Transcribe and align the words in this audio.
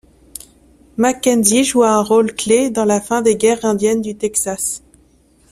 Mackenzie 0.97 1.63
joua 1.63 1.91
un 1.91 2.01
rôle 2.01 2.33
clef 2.33 2.71
dans 2.73 2.85
la 2.85 2.99
fin 2.99 3.21
des 3.21 3.35
guerres 3.35 3.65
Indiennes 3.65 4.01
du 4.01 4.15
Texas. 4.17 4.81